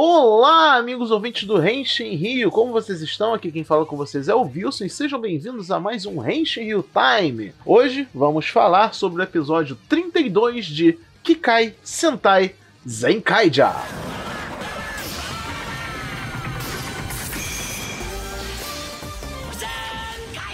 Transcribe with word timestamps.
Olá, 0.00 0.76
amigos 0.76 1.10
ouvintes 1.10 1.42
do 1.42 1.60
Henshin 1.60 2.14
Rio, 2.14 2.52
como 2.52 2.70
vocês 2.70 3.02
estão? 3.02 3.34
Aqui 3.34 3.50
quem 3.50 3.64
fala 3.64 3.84
com 3.84 3.96
vocês 3.96 4.28
é 4.28 4.34
o 4.34 4.42
Wilson 4.42 4.84
e 4.84 4.88
sejam 4.88 5.20
bem-vindos 5.20 5.72
a 5.72 5.80
mais 5.80 6.06
um 6.06 6.24
Henshin 6.24 6.62
Rio 6.62 6.84
Time. 6.84 7.52
Hoje 7.66 8.06
vamos 8.14 8.46
falar 8.46 8.94
sobre 8.94 9.20
o 9.20 9.24
episódio 9.24 9.76
32 9.88 10.66
de 10.66 10.96
Kikai 11.24 11.74
Sentai 11.82 12.54
Zenkaija. 12.88 13.72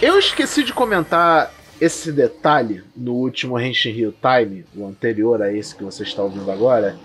Eu 0.01 0.17
esqueci 0.17 0.63
de 0.63 0.73
comentar 0.73 1.53
esse 1.79 2.11
detalhe 2.11 2.83
no 2.97 3.13
último 3.13 3.59
Henshin 3.59 3.91
Rio 3.91 4.11
Time, 4.11 4.65
o 4.75 4.87
anterior 4.87 5.39
a 5.39 5.53
esse 5.53 5.75
que 5.75 5.83
você 5.83 6.01
está 6.01 6.23
ouvindo 6.23 6.49
agora, 6.49 6.97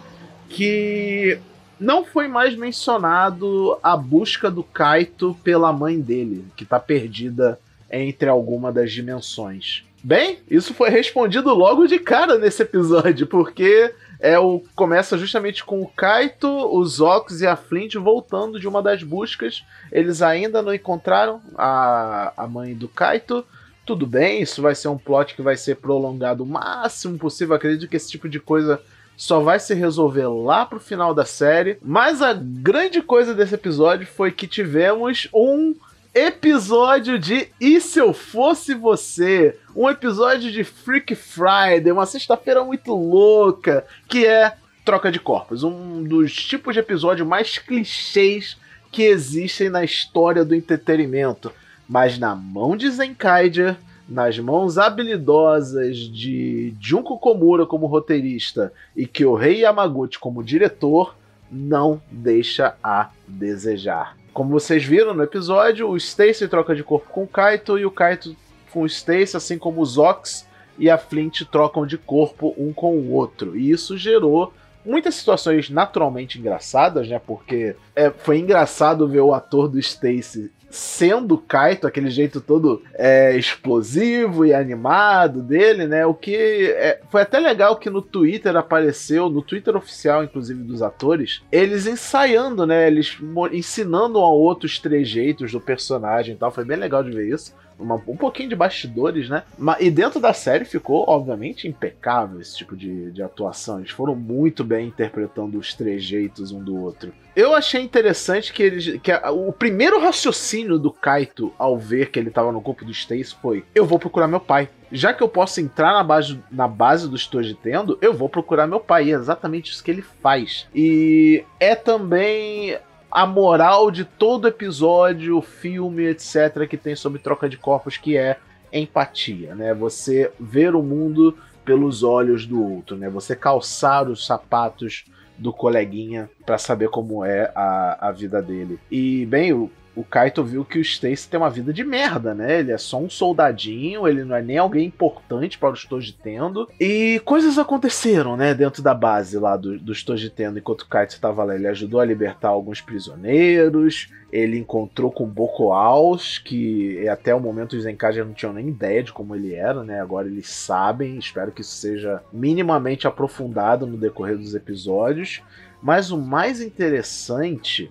que 0.49 1.39
não 1.81 2.05
foi 2.05 2.29
mais 2.29 2.55
mencionado 2.55 3.79
a 3.83 3.97
busca 3.97 4.51
do 4.51 4.63
Kaito 4.63 5.35
pela 5.43 5.73
mãe 5.73 5.99
dele, 5.99 6.45
que 6.55 6.65
está 6.65 6.79
perdida 6.79 7.59
entre 7.91 8.29
alguma 8.29 8.71
das 8.71 8.93
dimensões. 8.93 9.83
Bem, 10.03 10.39
isso 10.49 10.73
foi 10.73 10.91
respondido 10.91 11.53
logo 11.55 11.87
de 11.87 11.99
cara 11.99 12.39
nesse 12.39 12.63
episódio, 12.63 13.27
porque 13.27 13.93
é 14.19 14.39
o 14.39 14.63
começa 14.75 15.17
justamente 15.19 15.65
com 15.65 15.81
o 15.81 15.87
Kaito, 15.87 16.49
os 16.49 17.01
Ox 17.01 17.41
e 17.41 17.47
a 17.47 17.57
Flint 17.57 17.95
voltando 17.95 18.61
de 18.61 18.69
uma 18.69 18.83
das 18.83 19.03
buscas. 19.03 19.65
Eles 19.91 20.23
ainda 20.23 20.63
não 20.63 20.75
encontraram 20.75 21.41
a, 21.57 22.33
a 22.37 22.47
mãe 22.47 22.75
do 22.75 22.89
Kaito. 22.89 23.45
Tudo 23.85 24.07
bem, 24.07 24.43
isso 24.43 24.63
vai 24.63 24.75
ser 24.75 24.89
um 24.89 24.99
plot 24.99 25.35
que 25.35 25.43
vai 25.43 25.57
ser 25.57 25.77
prolongado 25.77 26.45
o 26.45 26.47
máximo 26.47 27.19
possível. 27.19 27.55
Acredito 27.55 27.89
que 27.89 27.97
esse 27.97 28.11
tipo 28.11 28.29
de 28.29 28.39
coisa 28.39 28.81
só 29.21 29.39
vai 29.39 29.61
se 29.61 29.75
resolver 29.75 30.27
lá 30.29 30.65
pro 30.65 30.81
final 30.81 31.13
da 31.13 31.27
série. 31.27 31.77
Mas 31.83 32.23
a 32.23 32.33
grande 32.33 33.03
coisa 33.03 33.35
desse 33.35 33.55
episódio 33.55 34.07
foi 34.07 34.33
que 34.33 34.47
tivemos 34.47 35.29
um 35.35 35.75
episódio 36.15 37.19
de 37.19 37.49
E 37.61 37.79
Se 37.83 37.99
Eu 37.99 38.15
Fosse 38.15 38.73
Você? 38.73 39.59
Um 39.77 39.91
episódio 39.91 40.51
de 40.51 40.65
Freak 40.65 41.15
Friday, 41.15 41.93
uma 41.93 42.07
sexta-feira 42.07 42.65
muito 42.65 42.95
louca, 42.95 43.85
que 44.09 44.25
é 44.25 44.55
troca 44.87 45.13
de 45.13 45.21
corpos. 45.21 45.63
Um 45.63 46.03
dos 46.03 46.35
tipos 46.35 46.73
de 46.73 46.81
episódio 46.81 47.27
mais 47.27 47.59
clichês 47.59 48.57
que 48.91 49.03
existem 49.03 49.69
na 49.69 49.85
história 49.85 50.47
do 50.47 50.55
entretenimento. 50.55 51.53
Mas 51.87 52.19
na 52.19 52.35
mão 52.35 52.75
de 52.75 52.89
Zenkaiger, 52.91 53.77
nas 54.11 54.37
mãos 54.41 54.77
habilidosas 54.77 55.97
de 55.97 56.75
Junko 56.81 57.17
Komura 57.17 57.65
como 57.65 57.87
roteirista 57.87 58.73
e 58.97 59.07
Kyohei 59.07 59.61
Yamaguchi 59.61 60.19
como 60.19 60.43
diretor, 60.43 61.15
não 61.51 62.03
deixa 62.11 62.75
a 62.83 63.11
desejar. 63.27 64.17
Como 64.33 64.51
vocês 64.51 64.85
viram 64.85 65.15
no 65.15 65.23
episódio, 65.23 65.89
o 65.89 65.97
Stacy 65.97 66.49
troca 66.49 66.75
de 66.75 66.83
corpo 66.83 67.09
com 67.09 67.23
o 67.23 67.29
Kaito 67.29 67.79
e 67.79 67.87
o 67.87 67.91
Kaito 67.91 68.37
com 68.73 68.83
o 68.83 68.87
Stacy, 68.87 69.37
assim 69.37 69.59
como 69.59 69.81
os 69.81 69.97
Ox 69.97 70.47
e 70.77 70.91
a 70.91 70.99
Flint 70.99 71.43
trocam 71.45 71.87
de 71.87 71.97
corpo 71.97 72.55
um 72.59 72.73
com 72.73 72.97
o 72.97 73.13
outro. 73.13 73.57
E 73.57 73.71
isso 73.71 73.97
gerou 73.97 74.53
muitas 74.85 75.15
situações 75.15 75.71
naturalmente 75.71 76.39
engraçadas, 76.39 77.09
né? 77.09 77.21
Porque 77.25 77.77
é, 77.95 78.11
foi 78.11 78.39
engraçado 78.39 79.07
ver 79.07 79.21
o 79.21 79.35
ator 79.35 79.69
do 79.69 79.79
Stacy 79.79 80.51
sendo 80.71 81.37
Kaito, 81.37 81.87
aquele 81.87 82.11
jeito 82.11 82.41
todo 82.41 82.83
é, 82.95 83.37
explosivo 83.37 84.47
e 84.47 84.55
animado 84.55 85.43
dele, 85.43 85.87
né? 85.87 86.07
O 86.07 86.15
que 86.15 86.73
é, 86.77 87.01
foi 87.11 87.23
até 87.23 87.39
legal 87.39 87.77
que 87.77 87.91
no 87.91 88.01
Twitter 88.01 88.57
apareceu, 88.57 89.29
no 89.29 89.43
Twitter 89.43 89.77
oficial, 89.77 90.23
inclusive 90.23 90.63
dos 90.63 90.81
atores, 90.81 91.43
eles 91.51 91.87
ensaiando, 91.87 92.65
né? 92.65 92.87
Eles 92.87 93.19
ensinando 93.53 94.19
um 94.19 94.23
ao 94.23 94.39
outro 94.39 94.67
os 94.67 94.79
trejeitos 94.79 95.53
do 95.53 95.61
personagem 95.61 96.35
e 96.35 96.39
tal. 96.39 96.51
Foi 96.51 96.65
bem 96.65 96.77
legal 96.77 97.03
de 97.03 97.11
ver 97.11 97.29
isso 97.29 97.55
uma, 97.81 97.95
um 98.07 98.17
pouquinho 98.17 98.49
de 98.49 98.55
bastidores, 98.55 99.29
né? 99.29 99.43
E 99.81 99.91
dentro 99.91 100.21
da 100.21 100.33
série 100.33 100.65
ficou, 100.65 101.05
obviamente, 101.09 101.67
impecável 101.67 102.41
esse 102.41 102.57
tipo 102.57 102.77
de, 102.77 103.11
de 103.11 103.23
atuação. 103.23 103.79
Eles 103.79 103.91
foram 103.91 104.15
muito 104.15 104.63
bem 104.63 104.89
interpretando 104.89 105.59
os 105.59 105.75
trejeitos 105.75 106.53
um 106.53 106.63
do 106.63 106.77
outro. 106.77 107.13
Eu 107.35 107.55
achei 107.55 107.83
interessante 107.83 108.53
que 108.53 108.63
eles. 108.63 109.01
Que 109.03 109.13
a, 109.13 109.31
o 109.31 109.53
primeiro 109.53 110.01
raciocínio 110.01 110.79
do 110.79 110.91
Kaito 110.91 111.53
ao 111.59 111.79
ver 111.79 112.11
que 112.11 112.19
ele 112.19 112.29
estava 112.29 112.51
no 112.51 112.61
corpo 112.61 112.85
do 112.85 112.91
Stace 112.91 113.35
foi: 113.41 113.65
Eu 113.75 113.87
vou 113.87 113.99
procurar 113.99 114.27
meu 114.27 114.41
pai. 114.41 114.69
Já 114.93 115.15
que 115.15 115.23
eu 115.23 115.29
posso 115.29 115.61
entrar 115.61 115.93
na 115.93 116.03
base, 116.03 116.41
na 116.51 116.67
base 116.67 117.09
do 117.09 117.17
Tendo, 117.63 117.97
eu 118.03 118.13
vou 118.13 118.29
procurar 118.29 118.67
meu 118.67 118.81
pai. 118.81 119.07
E 119.07 119.13
é 119.13 119.15
exatamente 119.15 119.71
isso 119.71 119.85
que 119.85 119.91
ele 119.91 120.03
faz. 120.03 120.67
E 120.75 121.45
é 121.61 121.77
também 121.77 122.77
a 123.11 123.27
moral 123.27 123.91
de 123.91 124.05
todo 124.05 124.49
episódio, 124.49 125.41
filme, 125.41 126.05
etc., 126.05 126.67
que 126.69 126.77
tem 126.77 126.95
sobre 126.95 127.21
troca 127.21 127.49
de 127.49 127.57
corpos, 127.57 127.97
que 127.97 128.17
é 128.17 128.39
empatia, 128.73 129.55
né? 129.55 129.75
Você 129.75 130.33
ver 130.39 130.75
o 130.75 130.83
mundo 130.83 131.37
pelos 131.65 132.03
olhos 132.03 132.47
do 132.47 132.63
outro, 132.63 132.97
né? 132.97 133.09
Você 133.11 133.37
calçar 133.37 134.09
os 134.09 134.27
sapatos 134.27 135.05
do 135.41 135.53
coleguinha 135.53 136.29
para 136.45 136.59
saber 136.59 136.91
como 136.91 137.25
é 137.25 137.51
a, 137.55 138.09
a 138.09 138.13
vida 138.13 138.43
dele. 138.43 138.79
E, 138.91 139.25
bem, 139.27 139.53
o, 139.53 139.71
o 140.01 140.05
Kaito 140.05 140.43
viu 140.43 140.65
que 140.65 140.79
o 140.79 140.83
Stacy 140.83 141.29
tem 141.29 141.39
uma 141.39 141.51
vida 141.51 141.73
de 141.73 141.85
merda, 141.85 142.35
né? 142.35 142.61
Ele 142.61 142.73
é 142.73 142.79
só 142.79 142.99
um 142.99 143.11
soldadinho, 143.11 144.09
ele 144.09 144.25
não 144.25 144.35
é 144.35 144.43
nem 144.43 144.57
alguém 144.57 144.87
importante 144.87 145.59
para 145.59 145.73
os 145.73 145.85
Tojitendo. 145.85 146.69
E 146.81 147.21
coisas 147.25 147.59
aconteceram, 147.59 148.37
né, 148.37 148.55
dentro 148.55 148.83
da 148.83 148.95
base 148.95 149.39
lá 149.39 149.57
do, 149.57 149.79
dos 149.79 150.03
Tojitendo 150.03 150.59
enquanto 150.59 150.83
o 150.83 150.89
Kaito 150.89 151.13
estava 151.13 151.45
lá. 151.45 151.55
Ele 151.55 151.69
ajudou 151.69 152.01
a 152.01 152.05
libertar 152.05 152.49
alguns 152.49 152.81
prisioneiros, 152.81 154.09
ele 154.33 154.59
encontrou 154.59 155.11
com 155.11 155.27
Bokoaus, 155.27 156.39
que 156.39 157.07
até 157.09 157.35
o 157.35 157.41
momento 157.41 157.77
os 157.77 157.85
já 157.85 158.25
não 158.25 158.33
tinham 158.33 158.55
nem 158.55 158.69
ideia 158.69 159.03
de 159.03 159.13
como 159.13 159.35
ele 159.35 159.55
era, 159.55 159.85
né? 159.85 160.01
Agora 160.01 160.27
eles 160.27 160.49
sabem, 160.49 161.19
espero 161.19 161.53
que 161.53 161.61
isso 161.61 161.73
seja 161.73 162.23
minimamente 162.33 163.07
aprofundado 163.07 163.87
no 163.87 163.99
decorrer 163.99 164.39
dos 164.39 164.55
episódios. 164.55 165.43
Mas 165.83 166.11
o 166.11 166.19
mais 166.19 166.61
interessante 166.61 167.91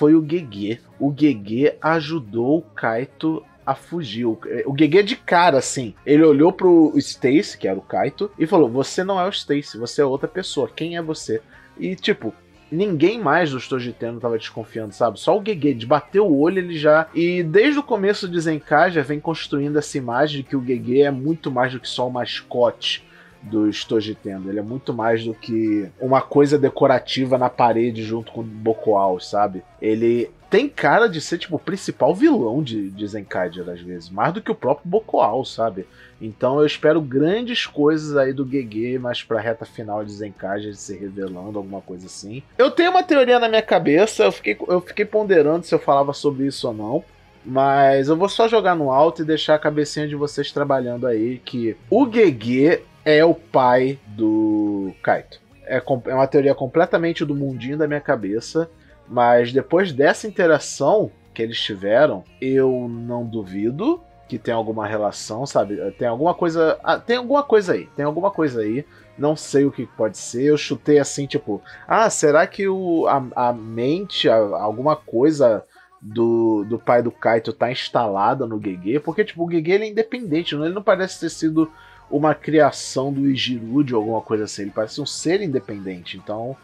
foi 0.00 0.14
o 0.14 0.26
Gegê. 0.26 0.78
O 0.98 1.12
Gegê 1.14 1.76
ajudou 1.82 2.56
o 2.56 2.62
Kaito 2.62 3.44
a 3.66 3.74
fugir. 3.74 4.24
O, 4.24 4.40
o 4.64 4.74
Gegê 4.74 5.02
de 5.02 5.14
cara, 5.14 5.58
assim, 5.58 5.94
ele 6.06 6.24
olhou 6.24 6.50
pro 6.50 6.94
Stacy, 6.96 7.58
que 7.58 7.68
era 7.68 7.78
o 7.78 7.82
Kaito, 7.82 8.30
e 8.38 8.46
falou: 8.46 8.70
Você 8.70 9.04
não 9.04 9.20
é 9.20 9.26
o 9.26 9.28
Stacy, 9.28 9.76
você 9.76 10.00
é 10.00 10.04
outra 10.06 10.26
pessoa. 10.26 10.70
Quem 10.74 10.96
é 10.96 11.02
você? 11.02 11.42
E, 11.78 11.94
tipo, 11.94 12.32
ninguém 12.72 13.20
mais 13.20 13.50
dos 13.50 13.68
Tojiteno 13.68 14.18
tava 14.18 14.38
desconfiando, 14.38 14.94
sabe? 14.94 15.20
Só 15.20 15.38
o 15.38 15.44
Gegê, 15.44 15.74
de 15.74 15.84
bater 15.84 16.20
o 16.20 16.34
olho, 16.34 16.60
ele 16.60 16.78
já. 16.78 17.06
E 17.14 17.42
desde 17.42 17.78
o 17.78 17.82
começo 17.82 18.26
de 18.26 18.40
Zenkai 18.40 18.90
já 18.92 19.02
vem 19.02 19.20
construindo 19.20 19.78
essa 19.78 19.98
imagem 19.98 20.38
de 20.38 20.48
que 20.48 20.56
o 20.56 20.64
Gegê 20.64 21.02
é 21.02 21.10
muito 21.10 21.50
mais 21.50 21.74
do 21.74 21.80
que 21.80 21.88
só 21.88 22.08
o 22.08 22.10
mascote 22.10 23.04
do 23.42 23.68
Stojitendo. 23.68 24.50
Ele 24.50 24.58
é 24.58 24.62
muito 24.62 24.92
mais 24.92 25.24
do 25.24 25.34
que 25.34 25.88
uma 26.00 26.20
coisa 26.20 26.58
decorativa 26.58 27.38
na 27.38 27.48
parede 27.48 28.02
junto 28.02 28.32
com 28.32 28.40
o 28.40 28.44
Bokoal, 28.44 29.18
sabe? 29.20 29.62
Ele 29.80 30.30
tem 30.50 30.68
cara 30.68 31.08
de 31.08 31.20
ser, 31.20 31.38
tipo, 31.38 31.56
o 31.56 31.60
principal 31.60 32.12
vilão 32.12 32.60
de, 32.60 32.90
de 32.90 33.06
Zenkaiger, 33.06 33.68
às 33.68 33.80
vezes. 33.80 34.10
Mais 34.10 34.32
do 34.34 34.42
que 34.42 34.50
o 34.50 34.54
próprio 34.54 34.90
Bokoal, 34.90 35.44
sabe? 35.44 35.86
Então 36.20 36.58
eu 36.58 36.66
espero 36.66 37.00
grandes 37.00 37.64
coisas 37.66 38.16
aí 38.16 38.32
do 38.32 38.46
Gege, 38.46 38.98
mais 38.98 39.22
pra 39.22 39.40
reta 39.40 39.64
final 39.64 40.04
de 40.04 40.12
Zenkaiger 40.12 40.74
se 40.74 40.98
revelando, 40.98 41.58
alguma 41.58 41.80
coisa 41.80 42.06
assim. 42.06 42.42
Eu 42.58 42.70
tenho 42.70 42.90
uma 42.90 43.02
teoria 43.02 43.38
na 43.38 43.48
minha 43.48 43.62
cabeça, 43.62 44.24
eu 44.24 44.32
fiquei, 44.32 44.58
eu 44.68 44.80
fiquei 44.80 45.04
ponderando 45.04 45.64
se 45.64 45.74
eu 45.74 45.78
falava 45.78 46.12
sobre 46.12 46.46
isso 46.46 46.66
ou 46.66 46.74
não. 46.74 47.04
Mas 47.42 48.08
eu 48.08 48.16
vou 48.16 48.28
só 48.28 48.46
jogar 48.46 48.74
no 48.74 48.90
alto 48.90 49.22
e 49.22 49.24
deixar 49.24 49.54
a 49.54 49.58
cabecinha 49.58 50.06
de 50.06 50.14
vocês 50.14 50.52
trabalhando 50.52 51.06
aí 51.06 51.40
que 51.42 51.74
o 51.88 52.06
Gege 52.10 52.82
é 53.04 53.24
o 53.24 53.34
pai 53.34 53.98
do 54.06 54.92
Kaito. 55.02 55.40
É, 55.64 55.76
é 56.06 56.14
uma 56.14 56.26
teoria 56.26 56.54
completamente 56.54 57.24
do 57.24 57.34
mundinho 57.34 57.78
da 57.78 57.86
minha 57.86 58.00
cabeça, 58.00 58.70
mas 59.08 59.52
depois 59.52 59.92
dessa 59.92 60.26
interação 60.26 61.10
que 61.32 61.42
eles 61.42 61.60
tiveram, 61.60 62.24
eu 62.40 62.88
não 62.88 63.24
duvido 63.24 64.00
que 64.30 64.38
tem 64.38 64.54
alguma 64.54 64.86
relação, 64.86 65.44
sabe? 65.44 65.76
Tem 65.98 66.06
alguma 66.06 66.32
coisa. 66.32 66.78
Ah, 66.84 66.96
tem 66.96 67.16
alguma 67.16 67.42
coisa 67.42 67.72
aí. 67.72 67.88
Tem 67.96 68.04
alguma 68.04 68.30
coisa 68.30 68.60
aí. 68.60 68.86
Não 69.18 69.34
sei 69.34 69.64
o 69.64 69.72
que 69.72 69.86
pode 69.86 70.16
ser. 70.16 70.44
Eu 70.44 70.56
chutei 70.56 71.00
assim, 71.00 71.26
tipo, 71.26 71.60
ah, 71.86 72.08
será 72.08 72.46
que 72.46 72.68
o, 72.68 73.08
a, 73.08 73.48
a 73.48 73.52
mente, 73.52 74.28
a, 74.28 74.36
alguma 74.36 74.94
coisa 74.94 75.64
do, 76.00 76.64
do 76.64 76.78
pai 76.78 77.02
do 77.02 77.10
Kaito 77.10 77.52
tá 77.52 77.72
instalada 77.72 78.46
no 78.46 78.62
Gege? 78.62 79.00
Porque, 79.00 79.24
tipo, 79.24 79.44
o 79.44 79.50
Gege 79.50 79.72
ele 79.72 79.84
é 79.86 79.88
independente, 79.88 80.54
ele 80.54 80.68
não 80.68 80.82
parece 80.82 81.18
ter 81.18 81.30
sido 81.30 81.68
uma 82.10 82.34
criação 82.34 83.12
do 83.12 83.28
Ijirude 83.28 83.94
ou 83.94 84.00
alguma 84.00 84.20
coisa 84.20 84.44
assim. 84.44 84.62
Ele 84.62 84.72
parece 84.74 85.00
um 85.00 85.06
ser 85.06 85.40
independente. 85.40 86.16
Então, 86.16 86.56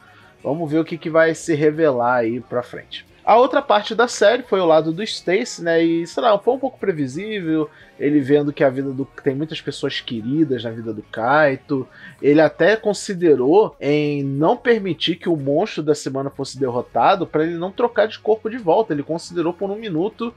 vamos 0.43 0.71
ver 0.71 0.81
o 0.81 0.85
que, 0.85 0.99
que 0.99 1.11
vai 1.11 1.35
se 1.35 1.55
revelar 1.55 2.17
aí 2.17 2.41
pra 2.41 2.63
frente. 2.63 3.07
A 3.27 3.37
outra 3.37 3.61
parte 3.61 3.93
da 3.93 4.07
série 4.07 4.45
foi 4.45 4.61
o 4.61 4.67
lado 4.67 4.93
do 4.93 5.03
Stacy, 5.03 5.61
né? 5.61 5.83
E, 5.83 6.07
sei 6.07 6.23
lá, 6.23 6.39
foi 6.39 6.55
um 6.55 6.61
pouco 6.61 6.79
previsível. 6.79 7.69
Ele 7.99 8.21
vendo 8.21 8.53
que 8.53 8.63
a 8.63 8.71
vida 8.71 8.93
do. 8.93 9.05
tem 9.05 9.35
muitas 9.35 9.61
pessoas 9.61 10.01
queridas 10.01 10.63
na 10.63 10.71
vida 10.71 10.93
do 10.93 11.03
Kaito. 11.03 11.89
Ele 12.23 12.41
até 12.41 12.77
considerou 12.77 13.75
em 13.81 14.23
não 14.23 14.57
permitir 14.57 15.17
que 15.17 15.29
o 15.29 15.37
monstro 15.37 15.83
da 15.83 15.93
semana 15.93 16.31
fosse 16.31 16.57
derrotado 16.57 17.27
para 17.27 17.43
ele 17.43 17.57
não 17.57 17.73
trocar 17.73 18.07
de 18.07 18.17
corpo 18.17 18.49
de 18.49 18.59
volta. 18.59 18.93
Ele 18.93 19.03
considerou 19.03 19.53
por 19.53 19.73
um 19.73 19.77
minuto 19.77 20.33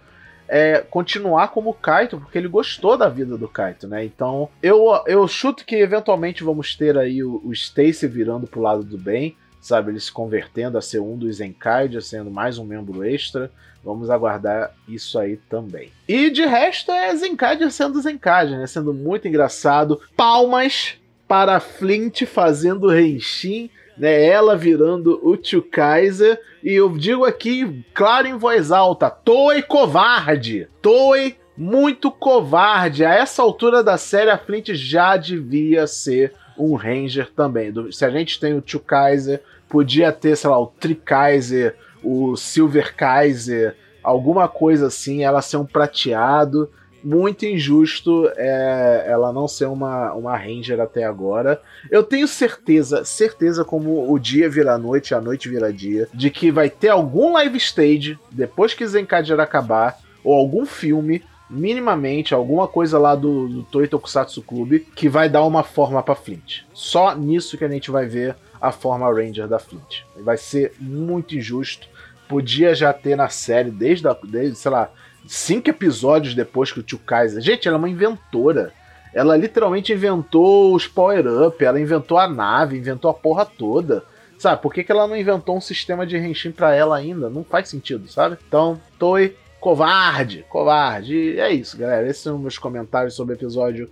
é, 0.50 0.80
continuar 0.90 1.50
como 1.50 1.74
Kaito, 1.74 2.20
porque 2.20 2.38
ele 2.38 2.48
gostou 2.48 2.98
da 2.98 3.08
vida 3.08 3.38
do 3.38 3.48
Kaito, 3.48 3.88
né? 3.88 4.04
Então, 4.04 4.50
eu, 4.62 5.02
eu 5.06 5.28
chuto 5.28 5.64
que 5.64 5.76
eventualmente 5.76 6.44
vamos 6.44 6.76
ter 6.76 6.98
aí 6.98 7.24
o, 7.24 7.42
o 7.46 7.54
Stacy 7.54 8.08
virando 8.08 8.48
pro 8.48 8.62
lado 8.62 8.84
do 8.84 8.98
bem 8.98 9.36
sabe? 9.62 9.92
Ele 9.92 10.00
se 10.00 10.12
convertendo 10.12 10.78
a 10.78 10.82
ser 10.82 11.00
um 11.00 11.18
dos 11.18 11.38
Zenkaidia, 11.38 12.02
sendo 12.02 12.32
mais 12.32 12.58
um 12.58 12.66
membro 12.66 13.04
extra. 13.04 13.52
Vamos 13.84 14.10
aguardar 14.10 14.74
isso 14.88 15.18
aí 15.18 15.38
também. 15.38 15.92
E 16.08 16.30
de 16.30 16.46
resto 16.46 16.92
é 16.92 17.16
Zenkaidia 17.16 17.70
sendo 17.70 18.02
Zenkaidia, 18.02 18.58
né? 18.58 18.68
Sendo 18.68 18.94
muito 18.94 19.28
engraçado. 19.28 20.02
Palmas 20.16 20.96
para 21.28 21.60
Flint 21.60 22.24
fazendo 22.26 22.88
Renshin, 22.88 23.70
né? 24.00 24.24
Ela 24.26 24.56
virando 24.56 25.20
o 25.22 25.36
Tio 25.36 25.62
Kaiser. 25.62 26.40
E 26.64 26.74
eu 26.74 26.90
digo 26.98 27.26
aqui, 27.26 27.86
claro 27.94 28.28
em 28.28 28.38
voz 28.38 28.72
alta, 28.72 29.10
Toei 29.10 29.62
covarde! 29.62 30.68
Toei 30.82 31.38
muito 31.56 32.10
covarde. 32.10 33.04
A 33.04 33.14
essa 33.14 33.42
altura 33.42 33.84
da 33.84 33.98
série, 33.98 34.30
a 34.30 34.38
Flint 34.38 34.70
já 34.74 35.18
devia 35.18 35.86
ser 35.86 36.34
um 36.58 36.76
Ranger 36.76 37.30
também. 37.36 37.74
Se 37.92 38.06
a 38.06 38.10
gente 38.10 38.40
tem 38.40 38.58
o 38.58 38.62
Tio 38.62 38.80
Kaiser, 38.80 39.42
podia 39.68 40.12
ter, 40.12 40.36
sei 40.36 40.50
lá, 40.50 40.60
o 40.60 40.68
Tri 40.68 40.96
Kaiser, 40.96 41.76
o 42.02 42.36
Silver 42.36 42.96
Kaiser, 42.96 43.76
alguma 44.02 44.48
coisa 44.48 44.88
assim, 44.88 45.24
ela 45.24 45.42
ser 45.42 45.58
um 45.58 45.66
prateado. 45.66 46.70
Muito 47.04 47.46
injusto 47.46 48.30
é, 48.36 49.06
ela 49.08 49.32
não 49.32 49.48
ser 49.48 49.66
uma, 49.66 50.14
uma 50.14 50.38
Ranger 50.38 50.80
até 50.80 51.04
agora. 51.04 51.62
Eu 51.90 52.04
tenho 52.04 52.28
certeza, 52.28 53.06
certeza 53.06 53.64
como 53.64 54.12
o 54.12 54.20
dia 54.20 54.50
vira 54.50 54.78
noite, 54.78 55.16
a 55.16 55.22
noite 55.22 55.50
vira 55.50 55.72
dia, 55.72 56.08
de 56.14 56.30
que 56.30 56.52
vai 56.52 56.70
ter 56.70 56.90
algum 56.90 57.34
live 57.34 57.58
stage 57.58 58.20
depois 58.32 58.74
que 58.74 58.88
Zenkadir 58.88 59.40
acabar, 59.40 59.98
ou 60.24 60.34
algum 60.34 60.66
filme 60.66 61.24
minimamente 61.50 62.34
alguma 62.34 62.68
coisa 62.68 63.00
lá 63.00 63.16
do, 63.16 63.48
do 63.48 63.64
Toei 63.64 63.88
Tokusatsu 63.88 64.42
Clube 64.44 64.82
que 64.96 65.10
vai 65.10 65.28
dar 65.28 65.44
uma 65.46 65.64
forma 65.64 66.04
para 66.04 66.14
Flint. 66.14 66.62
Só 66.74 67.16
nisso 67.16 67.58
que 67.58 67.66
a 67.66 67.70
gente 67.70 67.90
vai 67.90 68.06
ver 68.06 68.36
a 68.62 68.72
forma 68.72 69.12
Ranger 69.12 69.48
da 69.48 69.58
Flint. 69.58 70.02
Vai 70.18 70.38
ser 70.38 70.74
muito 70.80 71.36
injusto. 71.36 71.88
Podia 72.30 72.74
já 72.74 72.94
ter 72.94 73.18
na 73.18 73.28
série 73.28 73.72
desde, 73.72 74.08
a, 74.08 74.16
desde 74.24 74.56
sei 74.56 74.72
lá, 74.72 74.90
cinco 75.28 75.70
episódios 75.70 76.34
depois 76.34 76.72
que 76.72 76.80
o 76.80 76.84
Tio 76.84 77.00
Kaiser. 77.00 77.42
Gente, 77.42 77.68
ela 77.68 77.76
é 77.76 77.80
uma 77.80 77.90
inventora. 77.90 78.72
Ela 79.14 79.36
literalmente 79.36 79.92
inventou 79.92 80.74
os 80.74 80.88
power-up, 80.88 81.66
ela 81.66 81.82
inventou 81.82 82.18
a 82.18 82.30
nave, 82.30 82.78
inventou 82.78 83.10
a 83.10 83.14
porra 83.14 83.46
toda. 83.46 84.04
Sabe, 84.38 84.62
por 84.62 84.74
que, 84.74 84.84
que 84.84 84.92
ela 84.92 85.08
não 85.08 85.18
inventou 85.18 85.58
um 85.58 85.62
sistema 85.62 86.06
de 86.06 86.18
Henshin 86.18 86.52
pra 86.52 86.74
ela 86.74 86.96
ainda? 86.96 87.30
Não 87.30 87.44
faz 87.44 87.68
sentido, 87.68 88.08
sabe? 88.08 88.38
Então, 88.48 88.80
Toei 88.98 89.36
Covarde, 89.60 90.46
covarde. 90.48 91.14
E 91.14 91.40
é 91.40 91.52
isso, 91.52 91.78
galera. 91.78 92.08
Esses 92.08 92.24
são 92.24 92.38
meus 92.38 92.58
comentários 92.58 93.14
sobre 93.14 93.34
o 93.34 93.38
episódio 93.38 93.90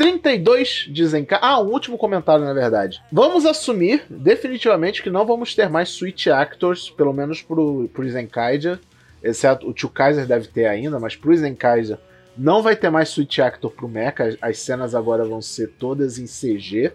32 0.00 0.88
de 0.90 1.06
Zenkai. 1.06 1.38
Ah, 1.42 1.60
um 1.60 1.66
último 1.66 1.98
comentário, 1.98 2.42
na 2.42 2.54
verdade. 2.54 3.02
Vamos 3.12 3.44
assumir 3.44 4.02
definitivamente 4.08 5.02
que 5.02 5.10
não 5.10 5.26
vamos 5.26 5.54
ter 5.54 5.68
mais 5.68 5.90
Switch 5.90 6.26
Actors, 6.26 6.88
pelo 6.88 7.12
menos 7.12 7.42
pro, 7.42 7.86
pro 7.92 8.08
Zenkaiger. 8.08 8.78
Exceto 9.22 9.68
o 9.68 9.74
Tio 9.74 9.90
Kaiser 9.90 10.26
deve 10.26 10.48
ter 10.48 10.64
ainda, 10.64 10.98
mas 10.98 11.16
pro 11.16 11.36
Zenkaiger 11.36 11.98
não 12.34 12.62
vai 12.62 12.74
ter 12.76 12.88
mais 12.88 13.10
Switch 13.10 13.40
Actor 13.40 13.70
pro 13.72 13.86
Mecha. 13.86 14.38
As 14.40 14.58
cenas 14.60 14.94
agora 14.94 15.22
vão 15.22 15.42
ser 15.42 15.68
todas 15.78 16.18
em 16.18 16.24
CG 16.24 16.92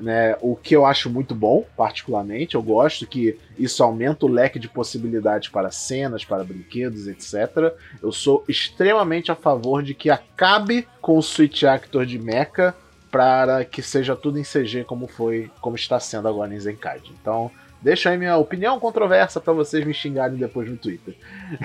né? 0.00 0.36
O 0.40 0.56
que 0.56 0.74
eu 0.74 0.86
acho 0.86 1.10
muito 1.10 1.34
bom, 1.34 1.64
particularmente. 1.76 2.54
Eu 2.54 2.62
gosto 2.62 3.06
que 3.06 3.38
isso 3.58 3.82
aumenta 3.82 4.26
o 4.26 4.28
leque 4.28 4.58
de 4.58 4.68
possibilidades 4.68 5.48
para 5.48 5.70
cenas, 5.70 6.24
para 6.24 6.44
brinquedos, 6.44 7.06
etc. 7.06 7.74
Eu 8.02 8.12
sou 8.12 8.44
extremamente 8.48 9.30
a 9.30 9.34
favor 9.34 9.82
de 9.82 9.94
que 9.94 10.10
acabe 10.10 10.86
com 11.00 11.18
o 11.18 11.22
Switch 11.22 11.64
Actor 11.64 12.06
de 12.06 12.18
Mecha 12.18 12.74
para 13.10 13.64
que 13.64 13.82
seja 13.82 14.14
tudo 14.14 14.38
em 14.38 14.42
CG 14.42 14.84
como 14.84 15.06
foi, 15.06 15.50
como 15.60 15.76
está 15.76 15.98
sendo 15.98 16.28
agora 16.28 16.54
em 16.54 16.60
Zenkaid. 16.60 17.10
Então, 17.20 17.50
deixa 17.80 18.10
aí 18.10 18.18
minha 18.18 18.36
opinião 18.36 18.78
controversa 18.78 19.40
para 19.40 19.52
vocês 19.52 19.84
me 19.84 19.94
xingarem 19.94 20.36
depois 20.36 20.68
no 20.68 20.76
Twitter. 20.76 21.16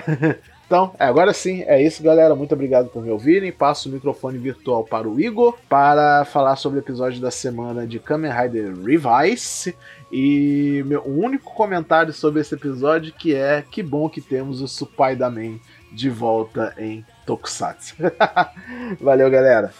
Então, 0.66 0.94
é, 0.98 1.04
agora 1.04 1.32
sim, 1.32 1.62
é 1.66 1.82
isso, 1.82 2.02
galera. 2.02 2.34
Muito 2.34 2.54
obrigado 2.54 2.88
por 2.88 3.02
me 3.02 3.10
ouvirem. 3.10 3.52
Passo 3.52 3.88
o 3.88 3.92
microfone 3.92 4.38
virtual 4.38 4.84
para 4.84 5.08
o 5.08 5.20
Igor 5.20 5.56
para 5.68 6.24
falar 6.24 6.56
sobre 6.56 6.78
o 6.78 6.82
episódio 6.82 7.20
da 7.20 7.30
semana 7.30 7.86
de 7.86 7.98
Kamen 7.98 8.32
Rider 8.32 8.74
Revice. 8.82 9.76
E 10.10 10.82
meu 10.86 11.02
único 11.04 11.52
comentário 11.54 12.12
sobre 12.12 12.40
esse 12.40 12.54
episódio 12.54 13.12
que 13.12 13.34
é 13.34 13.62
que 13.68 13.82
bom 13.82 14.08
que 14.08 14.20
temos 14.20 14.62
o 14.62 14.68
Supai 14.68 15.14
da 15.14 15.30
Man 15.30 15.58
de 15.92 16.08
volta 16.08 16.74
em 16.78 17.04
Tokusatsu. 17.26 17.96
Valeu, 19.00 19.30
galera. 19.30 19.72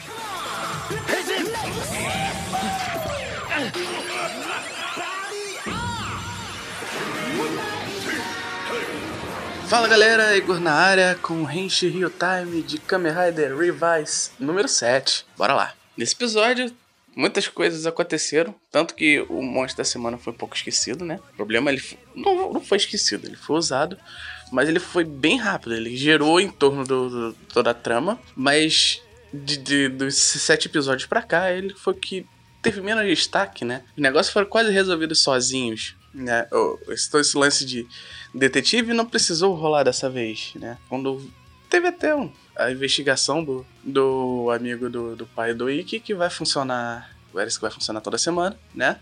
Fala 9.75 9.88
galera, 9.88 10.37
Igor 10.37 10.61
na 10.61 10.73
área 10.73 11.19
com 11.21 11.50
Henshi 11.50 11.88
Rio 11.88 12.09
Time 12.09 12.62
de 12.62 12.79
Kamen 12.79 13.12
Rider 13.12 13.59
Revise 13.59 14.31
número 14.38 14.69
7. 14.69 15.26
Bora 15.37 15.53
lá. 15.53 15.75
Nesse 15.97 16.15
episódio, 16.15 16.73
muitas 17.17 17.49
coisas 17.49 17.85
aconteceram, 17.85 18.55
tanto 18.71 18.94
que 18.94 19.26
o 19.29 19.43
monstro 19.43 19.79
da 19.79 19.85
semana 19.85 20.17
foi 20.17 20.32
um 20.32 20.37
pouco 20.37 20.55
esquecido, 20.55 21.05
né? 21.05 21.19
O 21.32 21.37
problema 21.37 21.73
ele 21.73 21.82
não, 22.15 22.53
não 22.53 22.61
foi 22.61 22.79
esquecido, 22.79 23.26
ele 23.26 23.35
foi 23.35 23.56
usado, 23.56 23.99
mas 24.53 24.69
ele 24.69 24.79
foi 24.79 25.03
bem 25.03 25.38
rápido, 25.38 25.75
ele 25.75 25.97
gerou 25.97 26.41
em 26.41 26.53
torno 26.53 26.85
do, 26.85 27.11
do 27.11 27.37
toda 27.53 27.73
a 27.73 27.75
trama, 27.75 28.17
mas 28.37 29.03
de, 29.32 29.56
de, 29.56 29.88
dos 29.88 30.15
sete 30.15 30.69
episódios 30.69 31.09
para 31.09 31.21
cá, 31.21 31.50
ele 31.50 31.75
foi 31.75 31.94
que 31.94 32.25
teve 32.62 32.81
menos 32.81 33.05
destaque, 33.05 33.65
né? 33.65 33.82
Os 33.97 34.00
negócios 34.00 34.32
foram 34.32 34.47
quase 34.47 34.71
resolvidos 34.71 35.21
sozinhos, 35.21 35.97
né? 36.14 36.46
Esse, 36.88 37.37
lance 37.37 37.64
de 37.64 37.87
detetive 38.32 38.94
não 38.94 39.05
precisou 39.05 39.55
rolar 39.55 39.82
dessa 39.82 40.08
vez, 40.08 40.52
né? 40.55 40.78
Quando 40.88 41.28
teve 41.69 41.88
até 41.88 42.14
um, 42.14 42.32
a 42.56 42.70
investigação 42.70 43.43
do, 43.43 43.66
do 43.82 44.49
amigo 44.55 44.88
do, 44.88 45.16
do 45.16 45.26
pai 45.26 45.52
do 45.52 45.69
Ikki, 45.69 45.99
que 45.99 46.14
vai 46.14 46.31
funcionar, 46.31 47.11
parece 47.32 47.56
que 47.56 47.62
vai 47.62 47.70
funcionar 47.70 48.00
toda 48.00 48.16
semana, 48.16 48.56
né? 48.72 49.00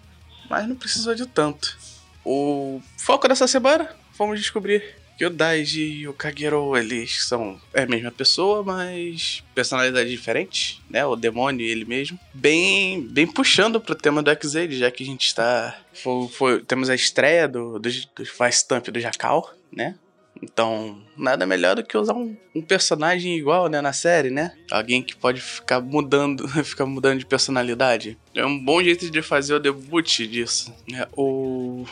Mas 0.48 0.66
não 0.66 0.74
precisou 0.74 1.14
de 1.14 1.26
tanto. 1.26 1.76
O 2.24 2.80
foco 2.96 3.28
dessa 3.28 3.46
semana, 3.46 3.94
vamos 4.16 4.40
descobrir 4.40 5.01
que 5.16 5.26
o 5.26 5.30
Daiji 5.30 5.82
e 5.82 6.08
o 6.08 6.12
Kagero, 6.12 6.76
eles 6.76 7.26
são 7.26 7.60
é 7.72 7.82
a 7.82 7.86
mesma 7.86 8.10
pessoa, 8.10 8.62
mas 8.62 9.42
personalidades 9.54 10.10
diferentes, 10.10 10.80
né? 10.88 11.04
O 11.04 11.16
demônio 11.16 11.64
ele 11.64 11.84
mesmo. 11.84 12.18
Bem, 12.32 13.02
bem 13.02 13.26
puxando 13.26 13.80
pro 13.80 13.94
tema 13.94 14.22
do 14.22 14.30
X-Aid, 14.30 14.76
já 14.78 14.90
que 14.90 15.02
a 15.02 15.06
gente 15.06 15.26
está... 15.26 15.78
Foi, 15.92 16.28
foi, 16.28 16.64
temos 16.64 16.90
a 16.90 16.94
estreia 16.94 17.46
do, 17.46 17.78
do, 17.78 17.88
do 17.88 18.24
Vice 18.24 18.66
do 18.90 19.00
Jacal, 19.00 19.52
né? 19.70 19.94
Então, 20.42 21.00
nada 21.16 21.46
melhor 21.46 21.76
do 21.76 21.84
que 21.84 21.96
usar 21.96 22.14
um, 22.14 22.36
um, 22.54 22.60
personagem 22.60 23.36
igual, 23.36 23.68
né, 23.68 23.80
na 23.80 23.92
série, 23.92 24.28
né? 24.28 24.52
Alguém 24.70 25.00
que 25.00 25.14
pode 25.14 25.40
ficar 25.40 25.80
mudando, 25.80 26.48
ficar 26.64 26.84
mudando 26.84 27.20
de 27.20 27.26
personalidade. 27.26 28.18
É 28.34 28.44
um 28.44 28.58
bom 28.58 28.82
jeito 28.82 29.08
de 29.08 29.22
fazer 29.22 29.54
o 29.54 29.60
debut 29.60 30.26
disso. 30.26 30.74
Né? 30.88 31.06
O 31.16 31.86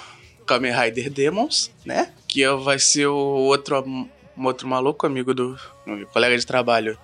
Kamen 0.46 0.72
Rider 0.72 1.08
Demons, 1.10 1.70
né? 1.84 2.12
Que 2.30 2.48
vai 2.56 2.78
ser 2.78 3.06
o 3.06 3.16
outro, 3.16 3.82
um 3.84 4.44
outro 4.44 4.68
maluco, 4.68 5.04
amigo 5.04 5.34
do 5.34 5.58
colega 6.12 6.38
de 6.38 6.46
trabalho 6.46 6.96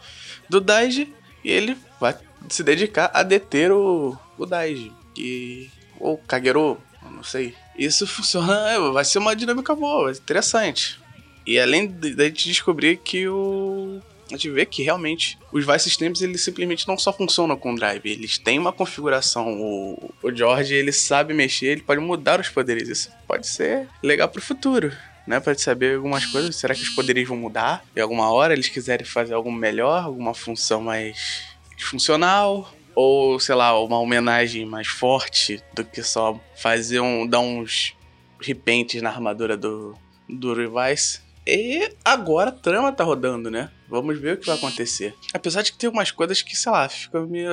do 0.49 0.61
Daiji. 0.61 1.13
E 1.43 1.51
ele 1.51 1.77
vai 2.01 2.17
se 2.49 2.63
dedicar 2.63 3.11
a 3.13 3.25
deter 3.25 3.73
o, 3.73 4.17
o 4.39 4.47
Daiji. 4.47 4.93
E, 5.19 5.69
ou 5.99 6.17
Kagero, 6.17 6.79
não 7.11 7.25
sei. 7.25 7.55
Isso 7.77 8.07
funciona, 8.07 8.79
vai 8.93 9.05
ser 9.05 9.19
uma 9.19 9.35
dinâmica 9.35 9.75
boa, 9.75 10.13
interessante. 10.13 11.01
E 11.45 11.59
além 11.59 11.89
de, 11.89 12.15
de 12.15 12.23
a 12.23 12.27
gente 12.27 12.49
descobrir 12.49 12.99
que 12.99 13.27
o 13.29 14.01
a 14.29 14.35
gente 14.35 14.51
vê 14.51 14.67
que 14.67 14.83
realmente 14.83 15.39
os 15.53 15.65
Vice 15.65 15.85
Systems 15.85 16.21
eles 16.21 16.43
simplesmente 16.43 16.87
não 16.89 16.99
só 16.99 17.13
funcionam 17.13 17.57
com 17.57 17.73
o 17.73 17.77
drive, 17.77 18.05
eles 18.05 18.39
têm 18.39 18.59
uma 18.59 18.73
configuração. 18.73 19.55
O, 19.61 20.13
o 20.21 20.35
George 20.35 20.75
ele 20.75 20.91
sabe 20.91 21.33
mexer, 21.33 21.67
ele 21.67 21.83
pode 21.83 22.01
mudar 22.01 22.41
os 22.41 22.49
poderes. 22.49 22.89
Isso 22.89 23.11
pode 23.27 23.47
ser 23.47 23.89
legal 24.03 24.29
pro 24.29 24.43
futuro. 24.43 24.93
Né, 25.27 25.41
para 25.41 25.57
saber 25.59 25.97
algumas 25.97 26.25
coisas, 26.25 26.55
será 26.55 26.75
que 26.75 26.83
os 26.83 26.91
poderes 26.91 27.27
vão 27.27 27.37
mudar? 27.37 27.85
Em 27.97 28.01
alguma 28.01 28.31
hora 28.31 28.53
eles 28.53 28.69
quiserem 28.69 29.05
fazer 29.05 29.35
algo 29.35 29.51
melhor, 29.51 30.05
alguma 30.05 30.33
função 30.33 30.81
mais 30.81 31.43
funcional, 31.79 32.73
ou 32.95 33.41
sei 33.41 33.55
lá, 33.55 33.79
uma 33.83 33.99
homenagem 33.99 34.65
mais 34.65 34.87
forte 34.87 35.61
do 35.75 35.85
que 35.85 36.03
só 36.03 36.39
fazer 36.55 37.01
um 37.01 37.27
dar 37.27 37.41
uns 37.41 37.95
repentes 38.41 39.03
na 39.03 39.11
armadura 39.11 39.57
do 39.57 39.97
do 40.29 40.55
Revice 40.55 41.21
E 41.47 41.93
agora 42.05 42.51
a 42.51 42.53
trama 42.53 42.93
tá 42.93 43.05
rodando, 43.05 43.51
né? 43.51 43.71
Vamos 43.89 44.19
ver 44.19 44.35
o 44.35 44.37
que 44.37 44.47
vai 44.47 44.57
acontecer. 44.57 45.15
Apesar 45.33 45.63
de 45.63 45.71
que 45.71 45.79
tem 45.79 45.89
umas 45.89 46.11
coisas 46.11 46.43
que, 46.43 46.57
sei 46.57 46.73
lá, 46.73 46.89
ficam 46.89 47.27
meio. 47.27 47.51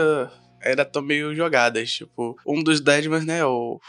Ainda 0.63 0.81
estão 0.81 1.01
meio 1.01 1.35
jogadas. 1.35 1.91
Tipo, 1.91 2.35
um 2.45 2.63
dos 2.63 2.81
Deadmans, 2.81 3.23
né? 3.23 3.45
O, 3.45 3.79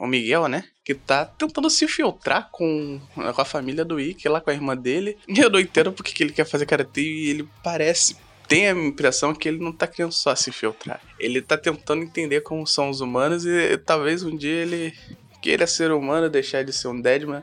o 0.00 0.06
Miguel, 0.06 0.48
né? 0.48 0.64
Que 0.86 0.94
tá 0.94 1.24
tentando 1.24 1.68
se 1.68 1.84
infiltrar 1.84 2.48
com, 2.50 3.00
com 3.12 3.40
a 3.40 3.44
família 3.44 3.84
do 3.84 3.98
Ikki, 3.98 4.28
lá 4.28 4.40
com 4.40 4.50
a 4.50 4.54
irmã 4.54 4.76
dele. 4.76 5.18
E 5.26 5.38
eu 5.40 5.50
não 5.50 5.58
entendo 5.58 5.92
porque 5.92 6.12
que 6.12 6.22
ele 6.22 6.32
quer 6.32 6.46
fazer 6.46 6.64
karatê 6.64 7.02
e 7.02 7.30
ele 7.30 7.48
parece 7.62 8.16
tem 8.48 8.68
a 8.68 8.70
impressão 8.70 9.34
que 9.34 9.48
ele 9.48 9.58
não 9.58 9.72
tá 9.72 9.88
querendo 9.88 10.12
só 10.12 10.32
se 10.36 10.50
infiltrar. 10.50 11.00
Ele 11.18 11.42
tá 11.42 11.58
tentando 11.58 12.04
entender 12.04 12.42
como 12.42 12.64
são 12.64 12.88
os 12.88 13.00
humanos 13.00 13.44
e 13.44 13.76
talvez 13.78 14.22
um 14.22 14.36
dia 14.36 14.62
ele 14.62 14.94
queira 15.42 15.66
ser 15.66 15.90
humano, 15.90 16.30
deixar 16.30 16.62
de 16.62 16.72
ser 16.72 16.86
um 16.86 17.00
Deadman. 17.00 17.42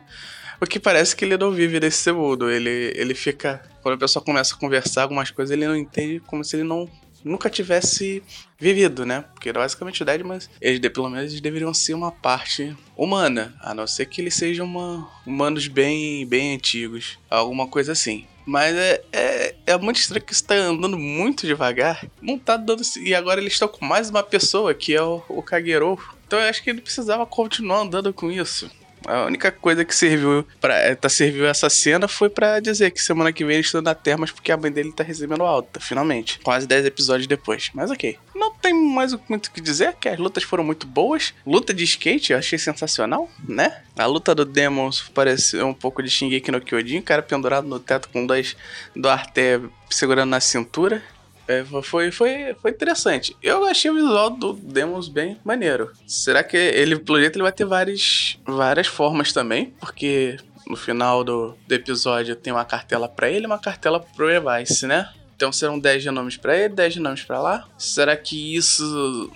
O 0.61 0.65
que 0.65 0.79
parece 0.79 1.13
que 1.13 1.25
ele 1.25 1.37
não 1.37 1.51
vive 1.51 1.79
nesse 1.79 2.09
mundo. 2.11 2.49
Ele, 2.49 2.93
ele 2.95 3.13
fica. 3.13 3.61
Quando 3.81 3.95
a 3.95 3.97
pessoa 3.97 4.23
começa 4.23 4.55
a 4.55 4.57
conversar 4.57 5.01
algumas 5.03 5.29
coisas, 5.29 5.51
ele 5.51 5.67
não 5.67 5.75
entende 5.75 6.21
como 6.21 6.41
se 6.41 6.55
ele 6.55 6.63
não 6.63 6.89
nunca 7.23 7.49
tivesse 7.49 8.23
vivido, 8.59 9.05
né? 9.05 9.25
Porque 9.33 9.51
basicamente 9.51 10.01
o 10.01 10.05
Deadman, 10.05 10.39
eles 10.61 10.79
pelo 10.91 11.09
menos 11.09 11.31
eles 11.31 11.41
deveriam 11.41 11.73
ser 11.73 11.93
uma 11.93 12.11
parte 12.11 12.75
humana, 12.95 13.55
a 13.61 13.73
não 13.73 13.87
ser 13.87 14.05
que 14.05 14.21
eles 14.21 14.35
sejam 14.35 14.65
uma, 14.65 15.09
humanos 15.25 15.67
bem, 15.67 16.25
bem 16.25 16.55
antigos, 16.55 17.17
alguma 17.29 17.67
coisa 17.67 17.91
assim. 17.91 18.25
Mas 18.45 18.75
é, 18.75 19.01
é, 19.11 19.55
é 19.67 19.77
muito 19.77 19.97
estranho 19.97 20.23
que 20.25 20.33
está 20.33 20.55
andando 20.55 20.97
muito 20.97 21.47
devagar. 21.47 22.05
Não 22.21 22.37
tá 22.37 22.57
dando. 22.57 22.81
E 23.01 23.15
agora 23.15 23.39
eles 23.39 23.53
estão 23.53 23.69
com 23.69 23.85
mais 23.85 24.09
uma 24.09 24.21
pessoa, 24.21 24.73
que 24.73 24.93
é 24.93 25.01
o, 25.01 25.23
o 25.29 25.41
Kagero. 25.41 25.97
Então 26.27 26.39
eu 26.39 26.49
acho 26.49 26.61
que 26.61 26.69
ele 26.69 26.81
precisava 26.81 27.25
continuar 27.25 27.79
andando 27.79 28.13
com 28.13 28.29
isso. 28.29 28.69
A 29.05 29.25
única 29.25 29.51
coisa 29.51 29.83
que 29.83 29.95
serviu 29.95 30.45
para 30.59 30.75
é, 30.75 30.95
tá, 30.95 31.09
serviu 31.09 31.45
essa 31.45 31.69
cena 31.69 32.07
foi 32.07 32.29
para 32.29 32.59
dizer 32.59 32.91
que 32.91 33.01
semana 33.01 33.33
que 33.33 33.43
vem 33.43 33.55
eles 33.55 33.67
estão 33.67 33.81
na 33.81 33.93
Termas 33.93 34.31
porque 34.31 34.51
a 34.51 34.57
mãe 34.57 34.71
dele 34.71 34.91
tá 34.91 35.03
recebendo 35.03 35.43
alta, 35.43 35.79
finalmente. 35.79 36.39
Quase 36.43 36.67
10 36.67 36.85
episódios 36.85 37.27
depois. 37.27 37.69
Mas 37.73 37.91
ok. 37.91 38.17
Não 38.35 38.53
tem 38.53 38.73
mais 38.73 39.15
muito 39.29 39.47
o 39.47 39.51
que 39.51 39.61
dizer, 39.61 39.95
que 39.99 40.09
as 40.09 40.17
lutas 40.17 40.43
foram 40.43 40.63
muito 40.63 40.87
boas. 40.87 41.33
Luta 41.45 41.73
de 41.73 41.83
skate 41.83 42.33
eu 42.33 42.39
achei 42.39 42.57
sensacional, 42.57 43.29
né? 43.47 43.81
A 43.97 44.05
luta 44.05 44.33
do 44.33 44.43
Demons 44.43 45.01
pareceu 45.13 45.67
um 45.67 45.73
pouco 45.73 46.01
de 46.01 46.09
Shingeki 46.09 46.51
no 46.51 46.59
Kyojin, 46.59 47.01
cara 47.01 47.21
pendurado 47.21 47.67
no 47.67 47.79
teto 47.79 48.09
com 48.09 48.25
dois 48.25 48.55
do 48.95 49.07
Arte 49.07 49.61
segurando 49.89 50.29
na 50.29 50.39
cintura. 50.39 51.03
É, 51.47 51.63
foi, 51.83 52.11
foi, 52.11 52.55
foi 52.61 52.71
interessante. 52.71 53.35
Eu 53.41 53.65
achei 53.65 53.91
o 53.91 53.95
visual 53.95 54.29
do 54.29 54.53
Demons 54.53 55.09
bem 55.09 55.37
maneiro. 55.43 55.91
Será 56.07 56.43
que 56.43 56.55
ele, 56.55 56.97
pelo 56.97 57.19
jeito, 57.19 57.35
ele 57.35 57.43
vai 57.43 57.51
ter 57.51 57.65
várias, 57.65 58.37
várias 58.45 58.87
formas 58.87 59.33
também? 59.33 59.73
Porque 59.79 60.37
no 60.67 60.77
final 60.77 61.23
do, 61.23 61.55
do 61.67 61.75
episódio 61.75 62.35
tem 62.35 62.53
uma 62.53 62.65
cartela 62.65 63.09
para 63.09 63.29
ele 63.29 63.43
e 63.43 63.47
uma 63.47 63.59
cartela 63.59 63.99
pro 63.99 64.29
Evice, 64.29 64.87
né? 64.87 65.09
Então 65.35 65.51
serão 65.51 65.77
10 65.77 66.03
genomes 66.03 66.37
para 66.37 66.57
ele, 66.57 66.73
10 66.73 66.93
genomes 66.93 67.23
para 67.23 67.41
lá. 67.41 67.67
Será 67.77 68.15
que 68.15 68.55
isso 68.55 69.31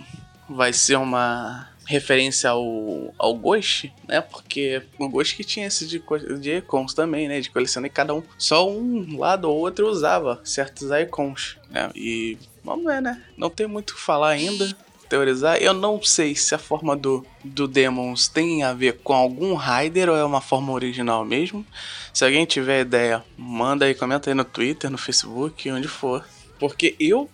vai 0.50 0.72
ser 0.72 0.96
uma 0.98 1.68
referência 1.88 2.50
ao, 2.50 3.14
ao 3.18 3.34
Ghost, 3.34 3.92
né? 4.08 4.22
Porque 4.22 4.84
o 5.00 5.08
Ghost 5.08 5.36
que 5.36 5.44
tinha 5.44 5.68
esse 5.68 5.88
de, 5.88 6.04
de 6.40 6.58
icons 6.58 6.94
também, 6.94 7.28
né? 7.28 7.40
De 7.40 7.50
colecionar 7.50 7.88
e 7.88 7.94
cada 7.94 8.14
um, 8.14 8.22
só 8.38 8.70
um 8.70 9.18
lado 9.18 9.50
ou 9.50 9.58
outro 9.58 9.88
usava 9.88 10.40
certos 10.44 10.90
icons, 10.92 11.58
né? 11.70 11.90
E 11.96 12.38
vamos 12.64 12.86
ver, 12.86 13.02
né? 13.02 13.24
Não 13.38 13.50
tem 13.50 13.66
muito 13.66 13.92
o 13.92 13.96
que 13.96 14.02
falar 14.02 14.30
ainda 14.30 14.76
teorizar. 15.08 15.58
Eu 15.58 15.74
não 15.74 16.02
sei 16.04 16.36
se 16.36 16.54
a 16.54 16.58
forma 16.58 16.96
do, 16.96 17.26
do 17.44 17.68
Demons 17.68 18.28
tem 18.28 18.64
a 18.64 18.74
ver 18.74 19.00
com 19.04 19.14
algum 19.14 19.56
Rider 19.56 20.10
ou 20.10 20.18
é 20.18 20.24
uma 20.24 20.42
forma 20.42 20.74
original 20.74 21.24
mesmo. 21.24 21.66
Se 22.14 22.26
alguém 22.26 22.46
tiver 22.46 22.82
ideia, 22.82 23.24
manda 23.38 23.86
aí, 23.86 23.96
comenta 23.96 24.30
aí 24.30 24.34
no 24.34 24.44
Twitter, 24.44 24.90
no 24.90 24.98
Facebook, 24.98 25.72
onde 25.72 25.88
for. 25.88 26.26
Porque 26.60 26.96
eu 27.00 27.30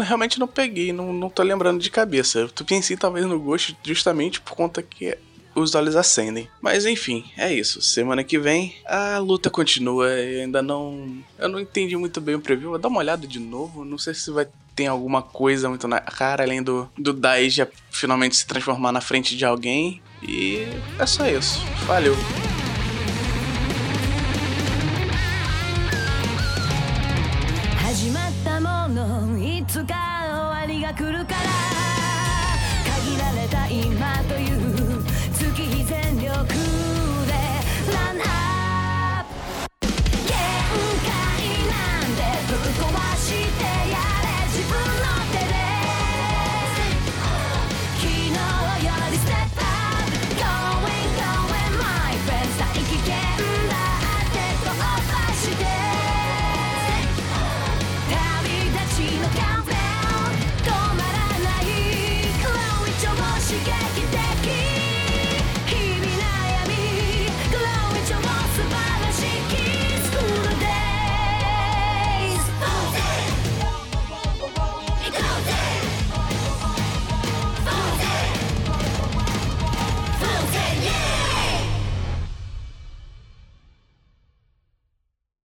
realmente 0.00 0.38
não 0.38 0.48
peguei, 0.48 0.92
não, 0.92 1.12
não 1.12 1.28
tô 1.28 1.42
lembrando 1.42 1.80
de 1.80 1.90
cabeça. 1.90 2.40
Eu 2.40 2.64
pensei 2.64 2.96
talvez 2.96 3.26
no 3.26 3.38
gosto 3.38 3.76
justamente 3.82 4.40
por 4.40 4.54
conta 4.54 4.82
que 4.82 5.16
os 5.54 5.74
olhos 5.74 5.96
acendem. 5.96 6.48
Mas 6.60 6.86
enfim, 6.86 7.24
é 7.36 7.52
isso. 7.52 7.82
Semana 7.82 8.22
que 8.24 8.38
vem 8.38 8.74
a 8.86 9.18
luta 9.18 9.50
continua. 9.50 10.08
Eu 10.08 10.42
ainda 10.42 10.62
não. 10.62 11.18
Eu 11.38 11.48
não 11.48 11.60
entendi 11.60 11.96
muito 11.96 12.20
bem 12.20 12.34
o 12.34 12.40
preview. 12.40 12.70
Vou 12.70 12.78
dar 12.78 12.88
uma 12.88 13.00
olhada 13.00 13.26
de 13.26 13.38
novo. 13.38 13.84
Não 13.84 13.98
sei 13.98 14.14
se 14.14 14.30
vai 14.30 14.46
ter 14.74 14.86
alguma 14.86 15.22
coisa 15.22 15.68
muito 15.68 15.88
na 15.88 16.00
cara, 16.00 16.44
além 16.44 16.62
do, 16.62 16.88
do 16.96 17.12
Dai 17.12 17.50
já 17.50 17.66
finalmente 17.90 18.36
se 18.36 18.46
transformar 18.46 18.92
na 18.92 19.00
frente 19.00 19.36
de 19.36 19.44
alguém. 19.44 20.00
E 20.22 20.66
é 20.98 21.06
só 21.06 21.26
isso. 21.26 21.60
Valeu! 21.86 22.14